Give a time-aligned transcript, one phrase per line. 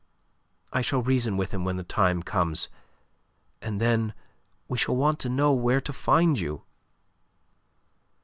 [0.73, 2.69] I shall reason with him when the time comes.
[3.61, 4.15] And then
[4.67, 6.63] we shall want to know where to find you."